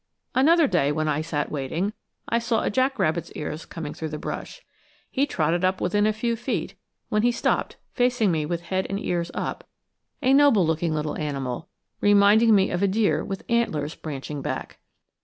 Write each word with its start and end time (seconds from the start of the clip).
Another 0.33 0.65
day, 0.65 0.91
when 0.91 1.07
I 1.07 1.21
sat 1.21 1.51
waiting, 1.51 1.93
I 2.27 2.39
saw 2.39 2.63
a 2.63 2.71
jack 2.71 2.97
rabbit's 2.97 3.31
ears 3.33 3.67
coming 3.67 3.93
through 3.93 4.09
the 4.09 4.17
brush. 4.17 4.63
He 5.11 5.27
trotted 5.27 5.63
up 5.63 5.79
within 5.79 6.07
a 6.07 6.11
few 6.11 6.35
feet, 6.35 6.73
when 7.09 7.21
he 7.21 7.31
stopped, 7.31 7.77
facing 7.93 8.31
me 8.31 8.43
with 8.43 8.61
head 8.61 8.87
and 8.89 8.99
ears 8.99 9.29
up; 9.35 9.63
a 10.23 10.33
noble 10.33 10.65
looking 10.65 10.91
little 10.95 11.19
animal, 11.19 11.67
reminding 11.99 12.55
me 12.55 12.71
of 12.71 12.81
a 12.81 12.87
deer 12.87 13.23
with 13.23 13.43
antlers 13.47 13.93
branching 13.93 14.41
back. 14.41 14.79